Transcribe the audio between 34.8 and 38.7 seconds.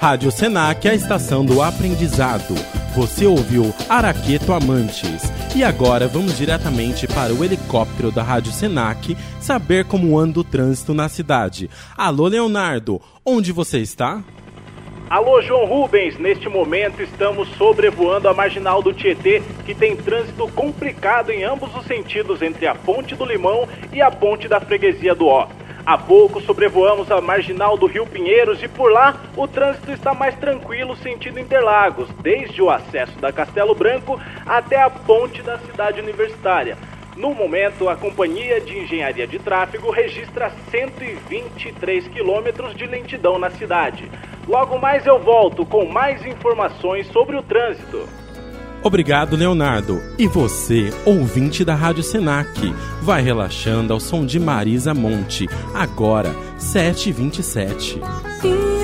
a ponte da cidade universitária. No momento, a Companhia